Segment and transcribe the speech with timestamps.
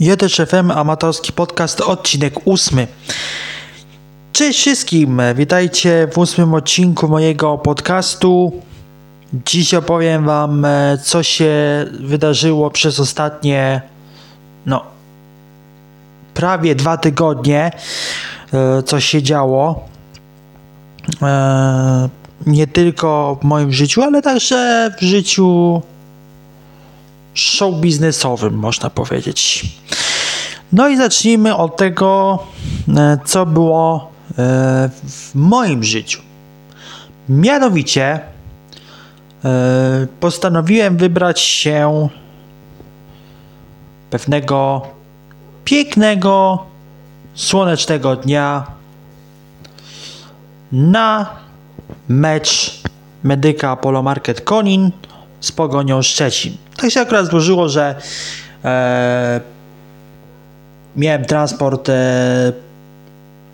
[0.00, 2.86] Jedesz FM, amatorski podcast, odcinek ósmy.
[4.32, 8.52] Cześć wszystkim, witajcie w ósmym odcinku mojego podcastu.
[9.46, 11.54] Dziś opowiem wam, e, co się
[12.00, 13.82] wydarzyło przez ostatnie,
[14.66, 14.82] no,
[16.34, 17.70] prawie dwa tygodnie,
[18.52, 19.88] e, co się działo.
[21.22, 22.08] E,
[22.46, 25.82] nie tylko w moim życiu, ale także w życiu
[27.36, 29.66] show biznesowym, można powiedzieć.
[30.72, 32.38] No i zacznijmy od tego,
[32.96, 34.34] e, co było e,
[35.08, 36.22] w moim życiu.
[37.28, 38.20] Mianowicie
[39.44, 42.08] e, postanowiłem wybrać się
[44.10, 44.82] pewnego
[45.64, 46.64] pięknego,
[47.34, 48.66] słonecznego dnia
[50.72, 51.26] na
[52.08, 52.80] mecz
[53.22, 54.90] Medyka Apollo Market Konin
[55.40, 56.56] z Pogonią Szczecin.
[56.76, 57.94] Tak się akurat złożyło, że
[58.64, 59.40] e,
[60.96, 62.52] miałem transport e,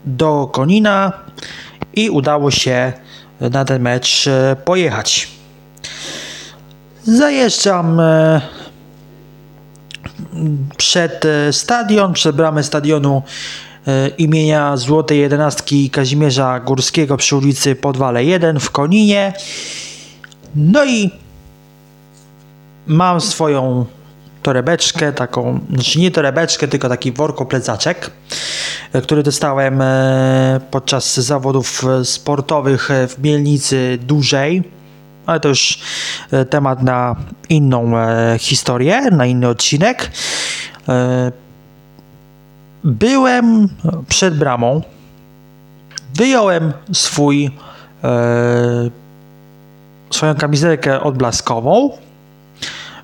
[0.05, 1.13] do Konina
[1.95, 2.93] i udało się
[3.41, 5.29] na ten mecz e, pojechać.
[7.05, 8.41] Zajeżdżam e,
[10.77, 13.23] przed e, stadion, przed bramę stadionu
[13.87, 19.33] e, imienia Złotej Jedenastki Kazimierza Górskiego przy ulicy Podwale 1 w Koninie.
[20.57, 21.11] No i
[22.87, 23.87] mam swoją
[24.43, 28.11] torebeczkę, taką, znaczy nie torebeczkę, tylko taki worko plecaczek,
[28.93, 34.63] e, który dostałem e, podczas zawodów sportowych e, w Mielnicy Dużej.
[35.27, 35.79] Ale to już
[36.51, 37.17] temat na
[37.49, 37.93] inną
[38.39, 40.11] historię, na inny odcinek.
[42.85, 43.69] Byłem
[44.09, 44.83] przed bramą,
[46.15, 47.51] wyjąłem swój
[50.11, 51.91] swoją kamizelkę odblaskową,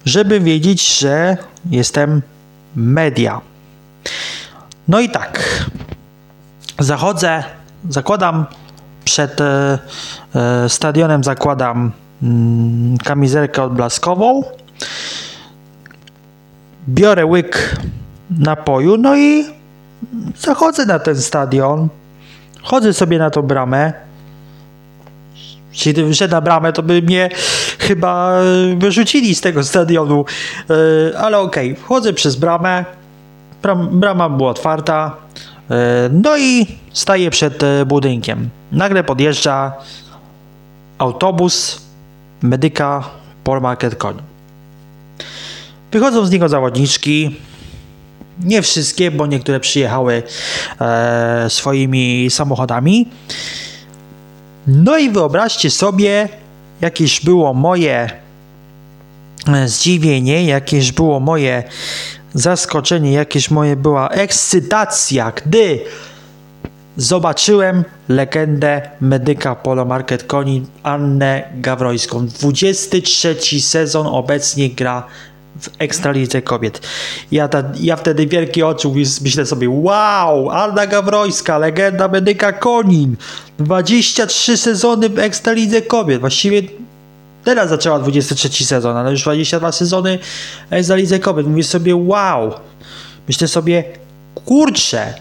[0.09, 1.37] żeby wiedzieć, że
[1.71, 2.23] jestem
[2.77, 3.41] media.
[4.89, 5.65] No i tak,
[6.79, 7.45] zachodzę,
[7.89, 8.47] zakładam
[9.05, 9.79] przed e,
[10.35, 11.93] e, stadionem, zakładam
[12.23, 14.43] mm, kamizelkę odblaskową,
[16.89, 17.77] biorę łyk
[18.31, 19.45] napoju, no i
[20.39, 21.89] zachodzę na ten stadion,
[22.63, 23.93] chodzę sobie na tą bramę,
[25.73, 27.31] jeśli wszedł na bramę, to by mnie
[27.79, 30.25] chyba e, wyrzucili z tego stadionu.
[31.13, 31.85] E, ale okej, okay.
[31.85, 32.85] wchodzę przez bramę.
[33.91, 35.17] Brama była otwarta.
[35.71, 35.75] E,
[36.13, 38.49] no i staję przed budynkiem.
[38.73, 39.73] Nagle podjeżdża
[40.99, 41.81] autobus
[42.43, 43.05] medyka
[43.45, 44.23] Paul Market Koń.
[45.93, 47.37] Wychodzą z niego zawodniczki.
[48.45, 50.23] Nie wszystkie, bo niektóre przyjechały
[50.81, 53.09] e, swoimi samochodami.
[54.67, 56.29] No i wyobraźcie sobie,
[56.81, 58.11] jakieś było moje
[59.49, 61.63] e, zdziwienie, jakieś było moje
[62.35, 65.81] zaskoczenie, jakieś moje była ekscytacja, gdy
[66.97, 72.27] zobaczyłem legendę medyka Polo Market Koni Annę Gawrońską.
[72.27, 75.07] 23 sezon obecnie gra
[75.61, 76.81] w Ekstralidze Kobiet.
[77.33, 78.89] Ja, ta, ja wtedy wielkie oczy
[79.23, 83.17] myślę sobie, wow, Anna Gawrońska, legenda medyka Konin,
[83.59, 86.63] 23 sezony w Ekstralidze Kobiet, właściwie
[87.45, 90.19] teraz zaczęła 23 sezon, ale już 22 sezony
[90.71, 91.47] w Ekstralidze Kobiet.
[91.47, 92.53] Mówię sobie, wow,
[93.29, 93.85] myślę sobie,
[94.45, 95.15] kurczę,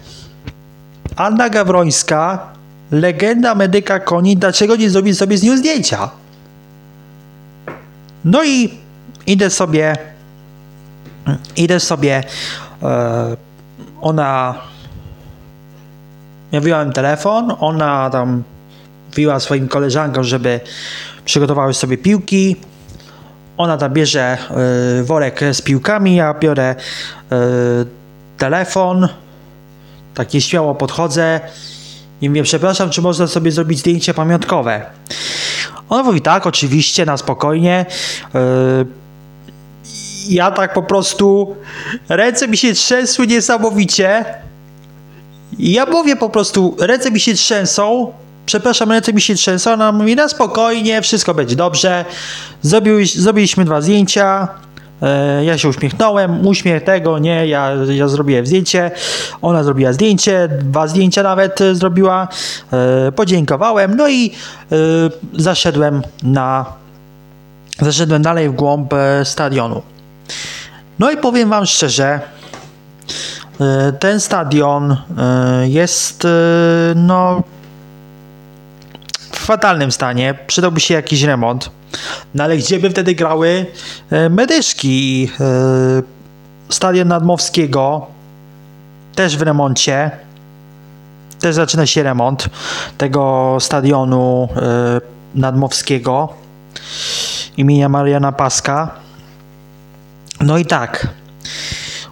[1.16, 2.54] Anna Gawrońska,
[2.92, 6.10] legenda medyka Konin, dlaczego nie zrobić sobie z nią zdjęcia?
[8.26, 8.70] No i
[9.28, 9.96] idę sobie
[11.56, 12.24] idę sobie,
[12.84, 13.36] e,
[14.02, 14.56] ona,
[16.52, 18.44] ja wyjąłem telefon, ona tam
[19.16, 20.60] wyjęła swoim koleżankom, żeby
[21.26, 22.56] przygotowały sobie piłki,
[23.58, 24.38] ona tam bierze
[25.00, 27.36] y, worek z piłkami, ja biorę y,
[28.38, 29.08] telefon,
[30.14, 31.40] tak nieśmiało podchodzę
[32.22, 34.82] i mówię, przepraszam, czy można sobie zrobić zdjęcie pamiątkowe?
[35.90, 37.86] Ona mówi, tak, oczywiście, na spokojnie.
[38.36, 39.07] Y,
[40.28, 41.56] ja tak po prostu
[42.10, 44.26] ręce mi się trzęsły niesamowicie.
[45.60, 48.14] Ja mówię po prostu, ręce mi się trzęsą,
[48.46, 52.06] przepraszam, ręce mi się trzęsą, ona mówi, na spokojnie, wszystko będzie dobrze.
[53.16, 54.48] zrobiliśmy dwa zdjęcia,
[55.02, 58.92] e, ja się uśmiechnąłem, uśmiech tego, nie, ja, ja zrobiłem zdjęcie,
[59.42, 62.28] ona zrobiła zdjęcie, dwa zdjęcia nawet zrobiła,
[62.74, 64.32] e, podziękowałem, no i
[64.72, 64.76] e,
[65.34, 66.66] zaszedłem na,
[67.82, 68.94] zaszedłem dalej w głąb
[69.24, 69.97] stadionu.
[71.00, 72.20] No i powiem Wam szczerze,
[73.62, 74.98] e, ten stadion e,
[75.68, 76.30] jest e,
[76.96, 77.44] no,
[79.32, 80.36] w fatalnym stanie.
[80.48, 81.70] Przydałby się jakiś remont.
[82.36, 83.66] No ale gdzie by wtedy grały
[84.30, 85.32] medyczki?
[86.70, 88.06] stadion Nadmowskiego
[89.16, 90.12] też w remoncie.
[91.40, 92.50] Też zaczyna się remont
[92.98, 94.50] tego stadionu
[95.36, 96.34] Nadmowskiego
[97.58, 99.07] imienia Mariana Paska.
[100.42, 101.08] No i tak,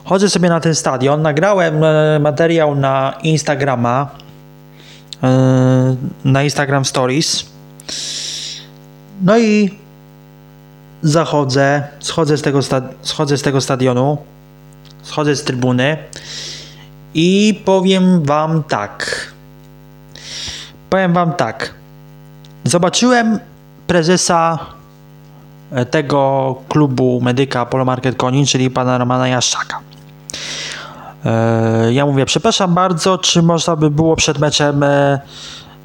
[0.03, 1.21] chodzę sobie na ten stadion.
[1.21, 4.09] Nagrałem y, materiał na Instagrama,
[5.13, 5.27] y,
[6.25, 7.45] na Instagram Stories.
[9.21, 9.79] No i
[11.03, 12.59] zachodzę, schodzę z tego,
[13.01, 14.17] schodzę z tego stadionu,
[15.03, 15.97] schodzę z trybuny
[17.13, 19.27] i powiem wam tak.
[20.89, 21.73] Powiem wam tak.
[22.63, 23.39] Zobaczyłem
[23.87, 24.84] prezesa e,
[25.91, 29.79] tego klubu medyka Polo Market Konin, czyli pana Romana Jaszczaka.
[31.25, 35.19] E, ja mówię, przepraszam bardzo, czy można by było przed meczem e,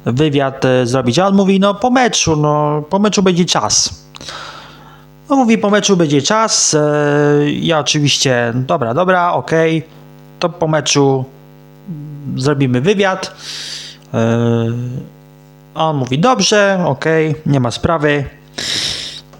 [0.05, 1.19] wywiad zrobić?
[1.19, 4.05] A on mówi, no po meczu, no po meczu będzie czas.
[5.29, 6.75] No mówi, po meczu będzie czas.
[7.61, 9.77] Ja oczywiście, dobra, dobra, okej.
[9.77, 10.01] Okay
[10.41, 11.25] to po meczu
[12.35, 13.35] zrobimy wywiad.
[15.73, 17.05] A on mówi, dobrze, ok,
[17.45, 18.25] nie ma sprawy.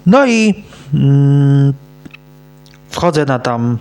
[0.06, 0.64] No i
[0.94, 1.72] mm,
[2.90, 3.78] wchodzę na tam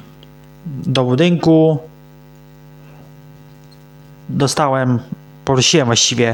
[0.65, 1.77] do budynku.
[4.29, 4.99] Dostałem,
[5.45, 6.33] prosiłem właściwie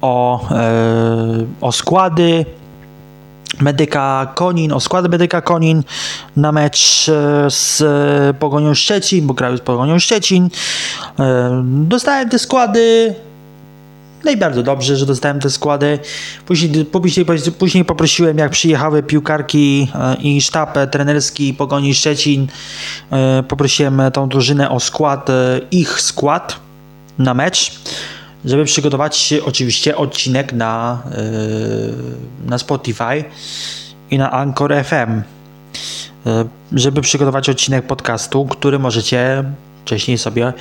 [0.00, 2.46] o, e, o składy
[3.60, 5.82] Medyka Konin, o skład Medyka Konin
[6.36, 7.82] na mecz e, z
[8.36, 10.48] Pogonią Szczecin, bo grają z Pogonią Szczecin.
[11.18, 13.14] E, dostałem te składy,
[14.24, 15.98] no i bardzo dobrze, że dostałem te składy.
[16.46, 17.26] Później, później,
[17.58, 22.46] później poprosiłem, jak przyjechały piłkarki e, i sztab trenerski Pogoni Szczecin,
[23.48, 25.28] poprosiłem tą drużynę o skład,
[25.70, 26.56] ich skład
[27.18, 27.72] na mecz
[28.44, 31.02] żeby przygotować oczywiście odcinek na,
[32.46, 33.24] na Spotify
[34.10, 35.22] i na Anchor FM,
[36.72, 39.44] żeby przygotować odcinek podcastu, który możecie
[39.84, 40.52] wcześniej sobie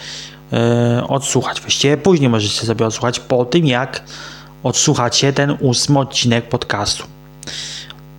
[0.51, 1.61] yy, odsłuchać.
[1.61, 4.03] Właściwie później możecie sobie odsłuchać po tym, jak
[4.63, 7.03] odsłuchacie ten ósmy odcinek podcastu.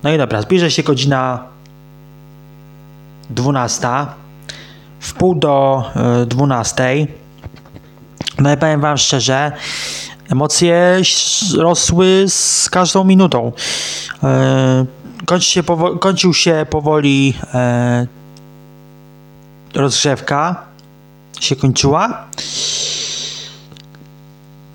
[0.03, 1.43] No i dobra, zbliża się godzina
[3.29, 3.87] 12.
[4.99, 5.83] W pół do
[6.25, 7.07] 12
[8.39, 9.51] no i powiem Wam szczerze,
[10.31, 11.01] emocje
[11.57, 13.51] rosły z każdą minutą.
[14.23, 14.85] E,
[15.25, 15.63] kończy się
[15.99, 18.07] kończył się powoli e,
[19.73, 20.65] rozgrzewka,
[21.39, 22.25] się kończyła.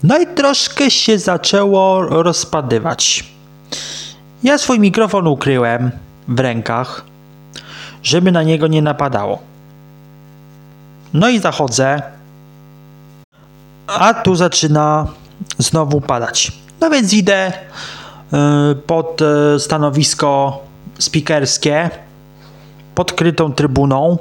[0.03, 3.25] No i troszkę się zaczęło rozpadywać.
[4.43, 5.91] Ja swój mikrofon ukryłem
[6.29, 7.05] w rękach,
[8.03, 9.39] żeby na niego nie napadało.
[11.15, 12.03] No i zachodzę
[13.99, 15.07] a tu zaczyna
[15.59, 16.53] znowu padać.
[16.81, 20.63] No więc idę y, pod y, stanowisko
[20.99, 21.91] spikerskie
[22.95, 24.19] pod krytą trybuną.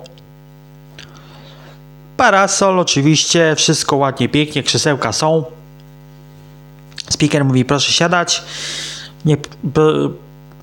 [2.20, 5.44] Parasol oczywiście, wszystko ładnie, pięknie, krzesełka są.
[7.10, 8.44] Speaker mówi proszę siadać,
[9.26, 9.38] nie,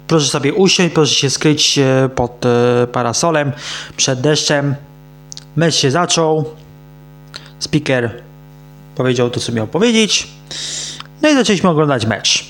[0.07, 2.45] proszę sobie usiąść, proszę się skryć y, pod
[2.93, 3.53] parasolem
[3.97, 4.75] przed deszczem.
[5.57, 6.45] Mecz się zaczął.
[7.59, 8.23] Speaker
[8.97, 10.29] powiedział to, co miał powiedzieć.
[11.23, 12.47] No i zaczęliśmy oglądać mecz.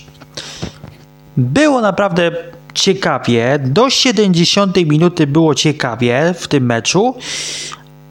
[1.37, 2.31] Było naprawdę
[2.75, 3.59] ciekawie.
[3.65, 7.15] Do 70 minuty było ciekawie w tym meczu,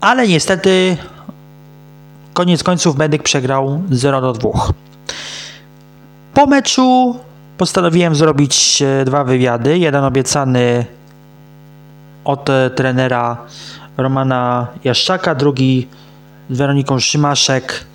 [0.01, 0.97] ale niestety
[2.33, 4.49] koniec końców Medyk przegrał 0 do 2.
[6.33, 7.19] Po meczu
[7.57, 9.77] postanowiłem zrobić e, dwa wywiady.
[9.77, 10.85] Jeden obiecany
[12.25, 13.37] od e, trenera
[13.97, 15.87] Romana Jaszczaka, drugi
[16.49, 17.85] z Weroniką Szymaszek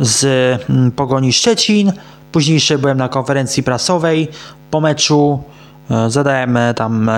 [0.00, 0.24] z
[0.70, 1.92] mm, Pogoni Szczecin.
[2.32, 4.28] Później jeszcze byłem na konferencji prasowej
[4.70, 5.42] po meczu.
[5.90, 7.10] E, zadałem tam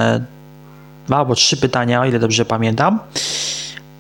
[1.06, 2.98] dwa albo trzy pytania, o ile dobrze pamiętam.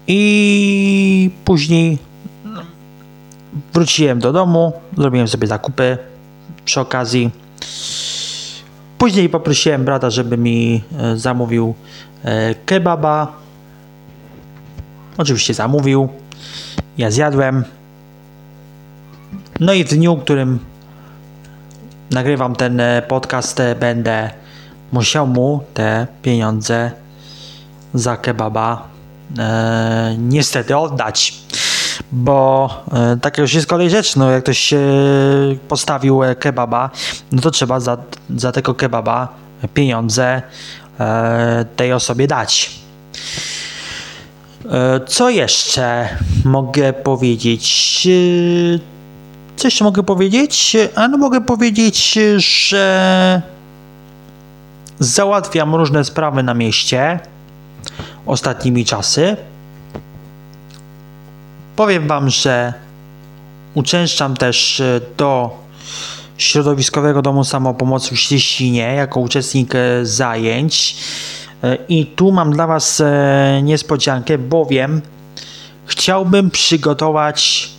[0.06, 1.98] I później
[3.74, 5.98] wróciłem do domu, zrobiłem sobie zakupy
[6.64, 7.30] przy okazji.
[8.98, 10.82] Później poprosiłem brata, żeby mi
[11.14, 11.74] zamówił
[12.66, 13.32] kebaba.
[15.18, 16.08] Oczywiście zamówił.
[16.98, 17.64] Ja zjadłem.
[19.60, 20.58] No i w dniu, w którym
[22.10, 24.30] nagrywam ten e, podcast, e, będę
[24.92, 26.90] musiał mu te pieniądze
[27.94, 28.95] za kebaba e,
[30.18, 31.34] niestety oddać.
[32.12, 34.78] Bo e, taka już jest kolej rzecz, no jak ktoś e,
[35.68, 36.90] postawił e, kebaba,
[37.32, 37.96] no to trzeba za,
[38.36, 39.28] za tego kebaba
[39.74, 40.42] pieniądze
[41.76, 42.70] tej osobie dać.
[45.06, 46.08] Co jeszcze
[46.44, 48.02] mogę powiedzieć?
[49.56, 50.76] Co jeszcze mogę powiedzieć?
[50.94, 53.42] Ano mogę powiedzieć, że
[54.98, 57.20] załatwiam różne sprawy na mieście
[58.26, 59.36] ostatnimi czasy.
[61.76, 62.72] powiem Wam, że
[63.74, 65.58] uczęszczam też e, do
[66.38, 70.96] Środowiskowego Domu Samopomocy w Ślesinie jako uczestnik e, zajęć.
[71.64, 73.02] E, I tu mam dla Was
[73.62, 75.02] niespodziankę, bowiem
[75.86, 77.70] chciałbym przygotować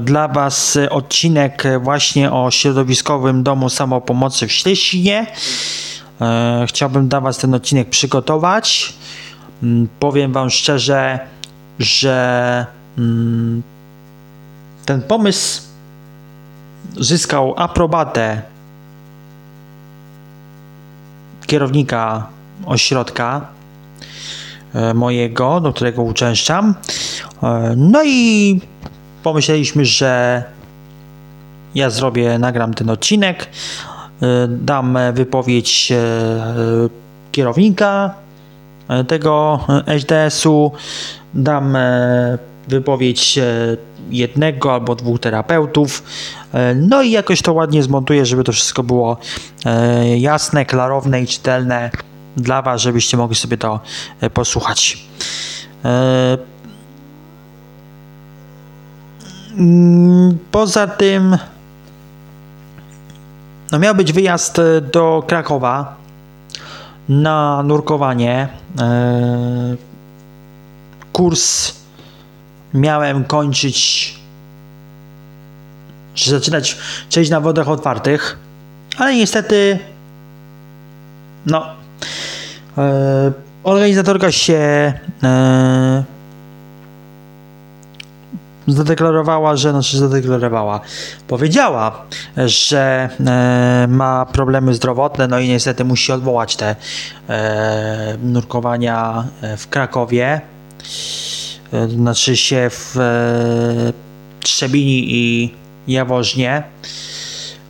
[0.00, 5.26] dla Was odcinek właśnie o Środowiskowym Domu Samopomocy w Ślesinie.
[6.66, 8.94] Chciałbym dla Was ten odcinek przygotować.
[9.62, 11.18] Mm, Powiem Wam szczerze,
[11.78, 12.66] że
[12.98, 13.62] mm,
[14.86, 15.62] ten pomysł
[17.00, 18.42] zyskał aprobatę
[21.46, 22.26] kierownika
[22.66, 23.46] ośrodka
[24.74, 26.74] e, mojego, do którego uczęszczam.
[27.42, 28.60] E, No i
[29.22, 30.42] pomyśleliśmy, że
[31.74, 33.48] ja zrobię, nagram ten odcinek,
[34.22, 35.92] e, dam wypowiedź
[37.32, 38.14] kierownika
[39.08, 40.72] tego SDS-u,
[41.34, 43.44] dam e, wypowiedź e,
[44.10, 46.02] jednego albo dwóch terapeutów,
[46.52, 49.16] e, no i jakoś to ładnie zmontuję, żeby to wszystko było
[49.64, 51.90] e, jasne, klarowne i czytelne
[52.36, 53.80] dla Was, żebyście mogli sobie to
[54.20, 55.04] e, posłuchać.
[55.84, 56.38] E,
[59.56, 61.38] mm, Poza tym,
[63.72, 65.97] no miał być wyjazd e, do Krakowa
[67.08, 68.48] na nurkowanie.
[68.80, 69.76] E,
[71.12, 71.74] Kurs
[72.74, 74.14] miałem kończyć,
[76.14, 76.76] czy zaczynać
[77.08, 78.38] przejść na wodach otwartych,
[78.98, 79.78] ale niestety,
[81.46, 81.66] no,
[82.78, 83.32] e,
[83.64, 86.04] organizatorka się e,
[88.72, 90.80] zadeklarowała, że, znaczy zadeklarowała,
[91.28, 92.02] powiedziała,
[92.36, 96.76] że e, ma problemy zdrowotne, no i niestety musi odwołać te
[97.28, 100.40] e, nurkowania e, w Krakowie,
[101.72, 103.92] e, znaczy się w e,
[104.40, 105.54] Trzebini i
[105.88, 106.62] Jaworznie.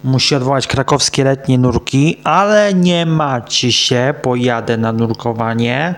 [0.04, 5.94] Musi odwołać krakowskie letnie nurki, ale nie macie się, pojadę na nurkowanie,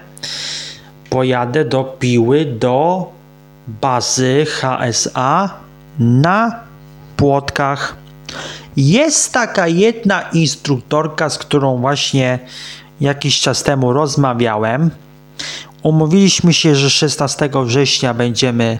[1.10, 3.06] pojadę do Piły, do
[3.80, 5.50] bazy HSA
[5.98, 6.60] na
[7.16, 7.96] Płotkach.
[8.76, 12.38] Jest taka jedna instruktorka, z którą właśnie
[13.00, 14.90] jakiś czas temu rozmawiałem.
[15.82, 18.78] Umówiliśmy się, że 16 września będziemy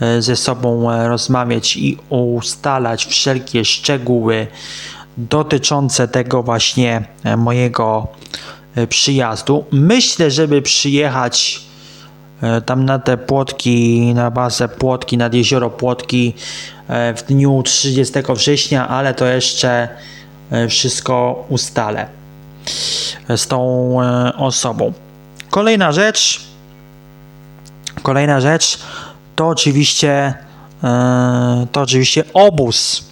[0.00, 4.46] e, ze sobą e, rozmawiać i ustalać wszelkie szczegóły
[5.16, 8.06] dotyczące tego właśnie e, mojego
[8.88, 9.64] przyjazdu.
[9.72, 11.60] Myślę, żeby przyjechać
[12.60, 16.34] tam na te płotki, na bazę płotki, nad jezioro płotki
[16.88, 19.88] e, w dniu 30 września, ale to jeszcze
[20.50, 22.06] e, wszystko ustalę
[23.28, 24.92] e, z tą e, osobą.
[25.50, 26.40] Kolejna rzecz,
[28.02, 28.78] kolejna rzecz
[29.36, 30.34] to oczywiście
[30.84, 33.04] e, to oczywiście obóz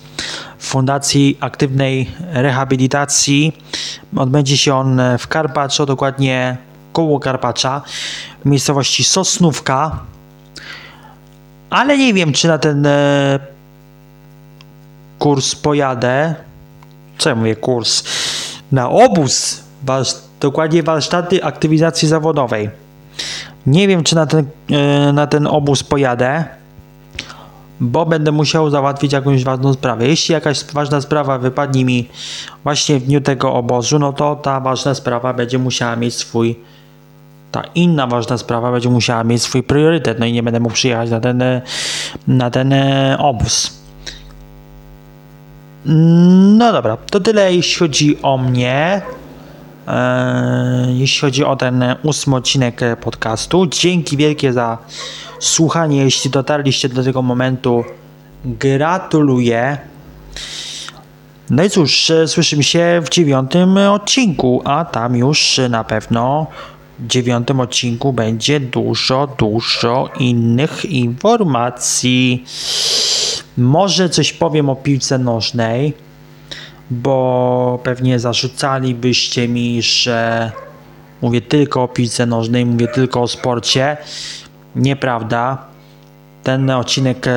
[0.58, 3.58] Fundacji Aktywnej Rehabilitacji.
[4.16, 6.56] Odbędzie się on w Karpaczu, dokładnie
[6.92, 7.82] koło Karpacza,
[8.44, 9.98] miejscowości Sosnówka.
[11.70, 13.38] Ale nie wiem, czy na ten e,
[15.18, 16.34] kurs pojadę.
[17.18, 18.04] Co ja mówię kurs?
[18.72, 22.70] Na obóz, warsz- dokładnie warsztaty aktywizacji zawodowej.
[23.66, 26.44] Nie wiem, czy na ten, e, na ten obóz pojadę,
[27.80, 30.08] bo będę musiał załatwić jakąś ważną sprawę.
[30.08, 32.08] Jeśli jakaś ważna sprawa wypadnie mi
[32.64, 36.56] właśnie w dniu tego obozu, no to ta ważna sprawa będzie musiała mieć swój
[37.52, 41.10] ta inna ważna sprawa będzie musiała mieć swój priorytet, no i nie będę mógł przyjechać
[41.10, 41.62] na ten, e,
[42.28, 43.82] na ten e, obóz.
[45.84, 49.02] No dobra, to tyle jeśli chodzi o mnie.
[49.88, 53.66] E, jeśli chodzi o ten ósmy odcinek podcastu.
[53.66, 54.78] Dzięki wielkie za
[55.40, 56.04] słuchanie.
[56.04, 57.84] Jeśli dotarliście do tego momentu,
[58.44, 59.78] gratuluję.
[61.50, 66.46] No i cóż, słyszymy się w dziewiątym odcinku, a tam już na pewno
[67.00, 72.44] dziewiątym odcinku będzie dużo, dużo innych informacji.
[73.56, 75.94] Może coś powiem o piłce nożnej,
[76.90, 80.50] bo pewnie zarzucalibyście mi, że
[81.22, 83.96] mówię tylko o piłce nożnej, mówię tylko o sporcie.
[84.76, 85.58] Nieprawda.
[86.42, 87.32] Ten odcinek e,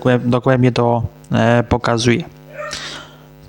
[0.00, 2.24] głęb- dogłębnie to e, pokazuje.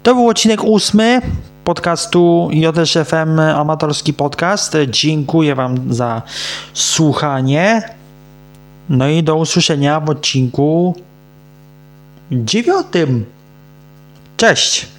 [0.03, 1.21] To był odcinek ósmy
[1.67, 4.73] podcastu JSZ FM Amatorski Podcast.
[4.87, 6.21] Dziękuję Wam za
[6.73, 7.81] słuchanie.
[8.89, 10.95] No i do usłyszenia w odcinku
[12.31, 13.25] dziewiątym.
[14.37, 14.96] Cześć!